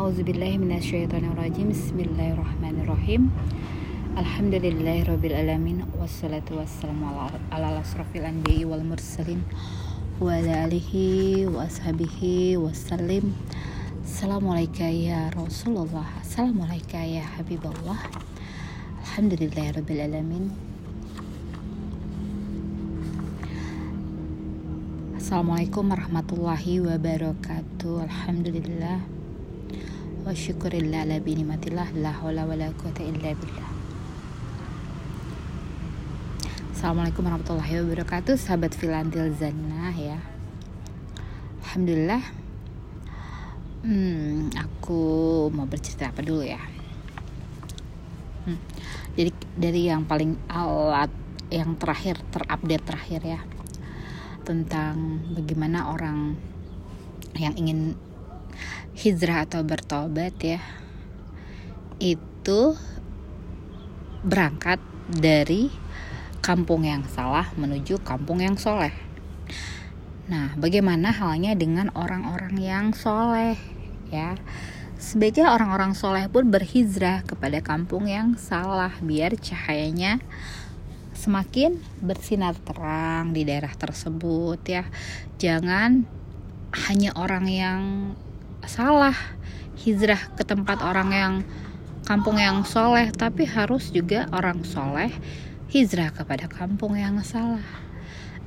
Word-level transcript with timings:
Auzubillahiminasyaitonirrajim 0.00 1.76
Bismillahirrahmanirrahim. 1.76 3.28
Alhamdulillahirrabbilalamin 4.16 5.84
Wassalatu 6.00 6.56
wassalamu 6.56 7.04
ala, 7.12 7.36
ala 7.52 7.84
asrafil 7.84 8.24
anbiya 8.24 8.64
wal 8.64 8.80
mursalin. 8.80 9.44
Wa 10.16 10.40
ala 10.40 10.64
alihi 10.64 11.44
wa 11.52 11.68
ashabihi 11.68 12.56
wassalim. 12.56 13.36
Assalamualaikum 14.00 14.88
ya 14.88 15.28
Rasulullah. 15.36 16.08
Assalamualaikum 16.24 17.04
ya 17.04 17.28
Habibullah. 17.36 18.00
Alhamdulillahirrabbilalamin 19.04 20.48
Assalamualaikum 25.20 25.92
warahmatullahi 25.92 26.88
wabarakatuh. 26.88 28.08
Alhamdulillah 28.08 29.20
Wa 30.20 30.36
syukurillah 30.36 31.08
ala 31.08 31.16
binimatillah 31.16 31.96
La 31.96 32.12
hawla 32.12 32.44
wa 32.44 32.52
la 32.52 32.68
quwata 32.76 33.00
illa 33.00 33.32
billah. 33.32 33.72
Assalamualaikum 36.76 37.24
warahmatullahi 37.24 37.80
wabarakatuh 37.80 38.36
Sahabat 38.36 38.76
Filantil 38.76 39.32
Zannah 39.32 39.96
ya. 39.96 40.20
Alhamdulillah. 41.64 42.20
Hmm, 43.80 44.52
Aku 44.60 45.00
mau 45.56 45.64
bercerita 45.64 46.12
apa 46.12 46.20
dulu 46.20 46.44
ya? 46.44 46.60
Hmm, 48.44 48.60
Jadi 49.16 49.32
dari 49.56 49.88
yang 49.88 50.04
paling 50.04 50.36
alat 50.52 51.08
Yang 51.48 51.70
terakhir, 51.80 52.16
terupdate 52.28 52.84
terakhir 52.84 53.20
ya 53.24 53.40
tentang 54.40 55.20
bagaimana 55.36 55.92
orang 55.92 56.34
yang 57.36 57.54
ingin 57.54 57.94
hijrah 58.96 59.48
atau 59.48 59.64
bertobat 59.64 60.34
ya 60.40 60.60
itu 62.00 62.74
berangkat 64.24 64.80
dari 65.08 65.68
kampung 66.40 66.88
yang 66.88 67.04
salah 67.04 67.52
menuju 67.56 68.00
kampung 68.00 68.40
yang 68.40 68.56
soleh. 68.56 68.92
Nah, 70.30 70.56
bagaimana 70.56 71.12
halnya 71.12 71.52
dengan 71.52 71.92
orang-orang 71.92 72.56
yang 72.56 72.86
soleh 72.96 73.60
ya? 74.08 74.38
Sebaiknya 75.00 75.52
orang-orang 75.52 75.96
soleh 75.96 76.28
pun 76.28 76.48
berhijrah 76.48 77.24
kepada 77.24 77.64
kampung 77.64 78.08
yang 78.08 78.36
salah 78.36 78.92
biar 79.00 79.36
cahayanya 79.36 80.20
semakin 81.16 81.80
bersinar 82.00 82.56
terang 82.56 83.32
di 83.36 83.44
daerah 83.44 83.72
tersebut 83.72 84.60
ya. 84.64 84.84
Jangan 85.40 86.04
hanya 86.88 87.10
orang 87.16 87.46
yang 87.48 87.80
salah 88.66 89.14
hijrah 89.80 90.20
ke 90.36 90.44
tempat 90.44 90.84
orang 90.84 91.10
yang 91.12 91.44
kampung 92.04 92.42
yang 92.42 92.66
soleh, 92.66 93.12
tapi 93.14 93.46
harus 93.46 93.94
juga 93.94 94.26
orang 94.34 94.66
soleh 94.66 95.14
hijrah 95.70 96.10
kepada 96.10 96.50
kampung 96.50 96.98
yang 96.98 97.22
salah. 97.22 97.62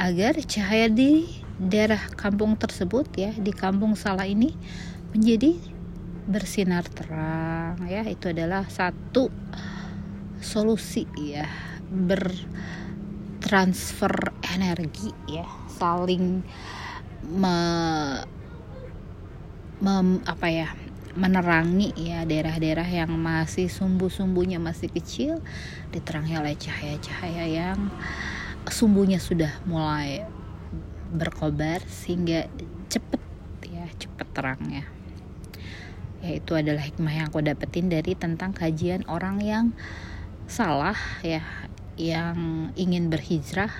Agar 0.00 0.40
cahaya 0.48 0.88
di 0.88 1.28
daerah 1.60 2.00
kampung 2.16 2.56
tersebut 2.56 3.12
ya, 3.14 3.36
di 3.36 3.52
kampung 3.52 3.92
salah 3.92 4.24
ini 4.24 4.56
menjadi 5.12 5.60
bersinar 6.24 6.88
terang 6.88 7.76
ya. 7.84 8.08
Itu 8.08 8.32
adalah 8.32 8.64
satu 8.70 9.28
solusi 10.40 11.04
ya 11.20 11.44
bertransfer 11.90 14.14
energi 14.56 15.12
ya 15.28 15.44
saling 15.76 16.40
me, 17.28 17.60
mem, 19.80 20.20
apa 20.28 20.46
ya 20.52 20.68
menerangi 21.18 21.90
ya 21.98 22.22
daerah-daerah 22.22 22.86
yang 22.86 23.10
masih 23.10 23.66
sumbu-sumbunya 23.66 24.62
masih 24.62 24.92
kecil 24.92 25.42
diterangi 25.90 26.38
oleh 26.38 26.54
cahaya-cahaya 26.54 27.44
yang 27.50 27.90
sumbunya 28.70 29.18
sudah 29.18 29.50
mulai 29.66 30.22
berkobar 31.10 31.82
sehingga 31.90 32.46
cepet 32.86 33.22
ya 33.66 33.90
cepet 33.98 34.28
terangnya 34.30 34.84
ya. 36.22 36.38
Itu 36.38 36.54
adalah 36.54 36.84
hikmah 36.84 37.10
yang 37.10 37.26
aku 37.32 37.42
dapetin 37.42 37.90
dari 37.90 38.14
tentang 38.14 38.54
kajian 38.54 39.02
orang 39.10 39.42
yang 39.42 39.66
salah 40.46 40.98
ya 41.26 41.42
yang 41.98 42.70
ingin 42.78 43.10
berhijrah 43.10 43.72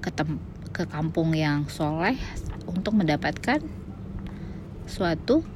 ke 0.00 0.08
tem 0.14 0.40
ke 0.70 0.88
kampung 0.88 1.36
yang 1.36 1.68
soleh 1.68 2.16
untuk 2.64 2.96
mendapatkan 2.96 3.60
suatu 4.90 5.46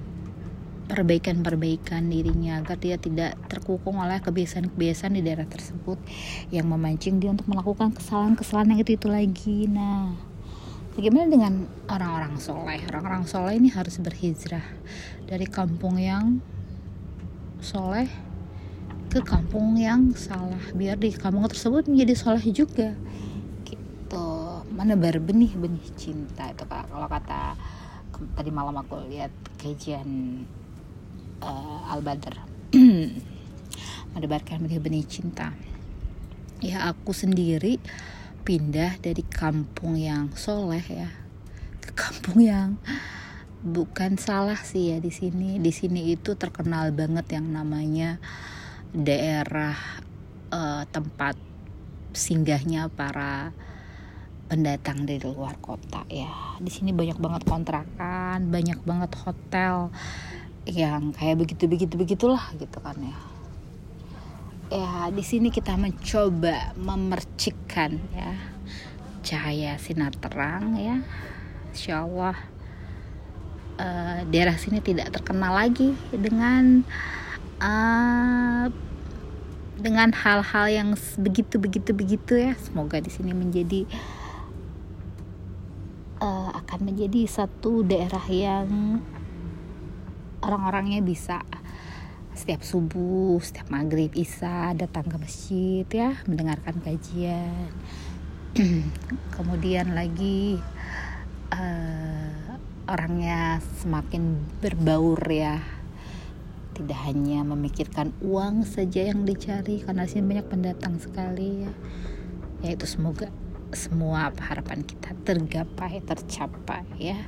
perbaikan-perbaikan 0.84 2.06
dirinya 2.12 2.60
agar 2.60 2.76
dia 2.76 3.00
tidak 3.00 3.34
terkukung 3.48 3.98
oleh 3.98 4.20
kebiasaan-kebiasaan 4.20 5.16
di 5.16 5.22
daerah 5.24 5.48
tersebut 5.48 5.96
yang 6.52 6.68
memancing 6.68 7.18
dia 7.18 7.32
untuk 7.32 7.48
melakukan 7.48 7.90
kesalahan-kesalahan 7.96 8.76
yang 8.76 8.80
itu 8.84 8.92
itu 8.94 9.08
lagi. 9.08 9.58
Nah, 9.66 10.12
bagaimana 10.94 11.26
dengan 11.26 11.52
orang-orang 11.88 12.36
soleh? 12.36 12.80
Orang-orang 12.92 13.24
soleh 13.24 13.56
ini 13.56 13.72
harus 13.72 13.96
berhijrah 13.96 14.64
dari 15.24 15.48
kampung 15.48 15.96
yang 15.96 16.44
soleh 17.64 18.06
ke 19.08 19.22
kampung 19.22 19.78
yang 19.78 20.10
salah 20.18 20.60
biar 20.74 20.98
di 20.98 21.14
kampung 21.14 21.46
tersebut 21.46 21.86
menjadi 21.86 22.14
soleh 22.18 22.44
juga 22.50 22.98
gitu 23.62 24.26
menebar 24.74 25.22
benih-benih 25.22 25.86
cinta 25.94 26.50
itu 26.50 26.66
kalau 26.66 27.06
kata 27.06 27.54
tadi 28.34 28.50
malam 28.50 28.76
aku 28.78 29.06
lihat 29.10 29.30
kajian 29.58 30.42
uh, 31.42 31.90
Al 31.90 32.00
Badr 32.00 32.36
menebarkan 34.14 34.64
benih-benih 34.64 35.04
cinta. 35.06 35.52
Ya 36.62 36.88
aku 36.88 37.10
sendiri 37.12 37.82
pindah 38.46 39.00
dari 39.02 39.24
kampung 39.26 39.98
yang 39.98 40.30
soleh 40.36 40.84
ya 40.84 41.08
ke 41.80 41.90
kampung 41.96 42.40
yang 42.40 42.76
bukan 43.64 44.16
salah 44.16 44.60
sih 44.60 44.94
ya 44.94 44.98
di 45.02 45.10
sini. 45.10 45.58
Di 45.58 45.72
sini 45.74 46.14
itu 46.14 46.38
terkenal 46.38 46.94
banget 46.94 47.36
yang 47.36 47.50
namanya 47.50 48.22
daerah 48.94 49.74
uh, 50.54 50.86
tempat 50.88 51.34
singgahnya 52.14 52.86
para 52.94 53.50
pendatang 54.46 55.08
dari 55.08 55.24
luar 55.24 55.56
kota 55.58 56.04
ya. 56.08 56.58
Di 56.60 56.70
sini 56.70 56.92
banyak 56.92 57.18
banget 57.18 57.42
kontrakan, 57.48 58.52
banyak 58.52 58.80
banget 58.84 59.10
hotel 59.24 59.88
yang 60.64 61.12
kayak 61.12 61.44
begitu 61.44 61.68
begitu 61.68 61.94
begitulah 61.96 62.44
gitu 62.56 62.78
kan 62.80 62.96
ya. 63.00 63.18
Ya 64.72 64.90
di 65.12 65.22
sini 65.24 65.52
kita 65.52 65.76
mencoba 65.76 66.72
memercikkan 66.76 68.00
ya 68.16 68.32
cahaya 69.24 69.76
sinar 69.80 70.12
terang 70.16 70.76
ya. 70.76 71.00
Insya 71.72 72.04
Allah 72.04 72.36
uh, 73.78 74.20
daerah 74.28 74.56
sini 74.56 74.78
tidak 74.80 75.10
terkenal 75.14 75.56
lagi 75.56 75.94
dengan 76.12 76.84
uh, 77.58 78.66
dengan 79.74 80.14
hal-hal 80.14 80.66
yang 80.70 80.88
begitu 81.18 81.58
begitu 81.58 81.90
begitu 81.90 82.32
ya 82.38 82.54
semoga 82.56 83.02
di 83.02 83.10
sini 83.10 83.34
menjadi 83.34 83.84
uh, 86.20 86.50
akan 86.54 86.80
menjadi 86.92 87.26
satu 87.26 87.82
daerah 87.86 88.24
yang 88.28 89.00
orang-orangnya 90.44 91.00
bisa 91.00 91.40
setiap 92.34 92.66
subuh, 92.66 93.38
setiap 93.38 93.70
maghrib, 93.70 94.10
isya 94.12 94.74
datang 94.74 95.06
ke 95.06 95.16
masjid 95.16 95.86
ya 95.86 96.18
mendengarkan 96.26 96.82
kajian. 96.82 97.70
Kemudian 99.38 99.94
lagi 99.94 100.58
uh, 101.54 102.58
orangnya 102.84 103.62
semakin 103.80 104.44
berbaur 104.60 105.22
ya 105.30 105.62
tidak 106.74 106.98
hanya 107.06 107.46
memikirkan 107.46 108.10
uang 108.18 108.66
saja 108.66 109.06
yang 109.14 109.22
dicari 109.22 109.78
karena 109.80 110.10
sini 110.10 110.26
banyak 110.26 110.46
pendatang 110.50 110.98
sekali 110.98 111.64
ya 111.64 111.72
yaitu 112.66 112.84
semoga 112.90 113.30
semua 113.76 114.30
harapan 114.30 114.82
kita 114.86 115.12
tergapai 115.26 116.00
tercapai 116.02 116.86
ya. 116.98 117.18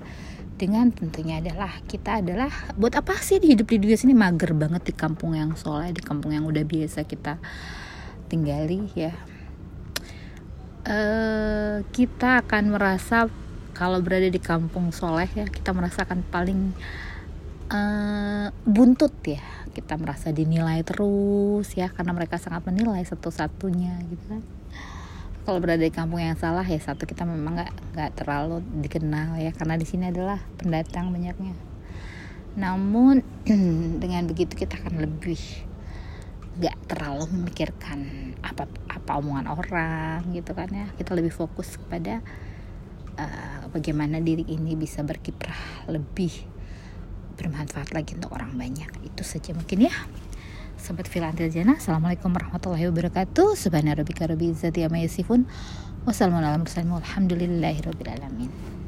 Dengan 0.57 0.89
tentunya 0.89 1.45
adalah 1.45 1.85
kita 1.85 2.25
adalah 2.25 2.49
buat 2.81 2.97
apa 2.97 3.13
sih 3.21 3.37
di 3.37 3.53
hidup 3.53 3.69
di 3.69 3.77
dunia 3.77 3.99
sini? 4.01 4.17
Mager 4.17 4.57
banget 4.57 4.89
di 4.89 4.95
kampung 4.97 5.37
yang 5.37 5.53
soleh 5.53 5.93
di 5.93 6.01
kampung 6.01 6.33
yang 6.33 6.49
udah 6.49 6.65
biasa 6.65 7.05
kita 7.05 7.37
tinggali 8.33 8.89
ya. 8.97 9.13
Uh, 10.87 11.83
kita 11.91 12.47
akan 12.47 12.73
merasa 12.73 13.27
kalau 13.75 14.01
berada 14.01 14.31
di 14.31 14.39
kampung 14.39 14.95
soleh 14.95 15.27
ya 15.35 15.45
kita 15.45 15.75
merasakan 15.77 16.25
paling 16.25 16.73
uh, 17.69 18.49
buntut 18.65 19.13
ya. 19.29 19.45
Kita 19.77 20.01
merasa 20.01 20.33
dinilai 20.33 20.81
terus 20.89 21.69
ya 21.77 21.93
karena 21.93 22.17
mereka 22.17 22.41
sangat 22.41 22.65
menilai 22.65 23.05
satu-satunya 23.05 24.01
gitu 24.09 24.25
kan 24.25 24.43
kalau 25.47 25.63
berada 25.63 25.87
di 25.87 25.95
kampung 25.95 26.19
yang 26.19 26.35
salah 26.35 26.67
ya 26.67 26.83
satu 26.83 27.07
kita 27.07 27.23
memang 27.23 27.63
nggak 27.63 27.73
nggak 27.95 28.11
terlalu 28.19 28.67
dikenal 28.83 29.39
ya 29.39 29.55
karena 29.55 29.79
di 29.79 29.87
sini 29.87 30.11
adalah 30.11 30.43
pendatang 30.59 31.15
banyaknya. 31.15 31.55
Namun 32.59 33.23
dengan 34.03 34.27
begitu 34.27 34.59
kita 34.59 34.83
akan 34.83 35.07
lebih 35.07 35.39
gak 36.57 36.73
terlalu 36.89 37.29
memikirkan 37.31 38.33
apa 38.41 38.67
apa 38.91 39.11
omongan 39.23 39.47
orang 39.47 40.35
gitu 40.35 40.51
kan 40.51 40.67
ya. 40.67 40.91
Kita 40.99 41.15
lebih 41.15 41.31
fokus 41.31 41.79
kepada 41.79 42.27
uh, 43.15 43.71
bagaimana 43.71 44.19
diri 44.19 44.43
ini 44.51 44.75
bisa 44.75 45.07
berkiprah 45.07 45.87
lebih 45.87 46.35
bermanfaat 47.39 47.95
lagi 47.95 48.19
untuk 48.19 48.35
orang 48.35 48.59
banyak. 48.59 48.91
Itu 49.07 49.23
saja 49.23 49.55
mungkin 49.55 49.87
ya 49.87 49.95
Sobat 50.87 51.11
Filantil 51.11 51.51
Jana 51.51 51.83
Assalamualaikum 51.83 52.31
warahmatullahi 52.31 52.87
wabarakatuh. 52.87 53.59
Subhanallah 53.59 54.07
rabbi 54.07 54.55
izzati 54.55 54.87
amma 54.87 55.03
yasifun. 55.03 55.43
Wassalamualaikum 56.07 56.63
warahmatullahi 56.63 57.83
wabarakatuh. 57.83 58.23
Rabbil 58.23 58.86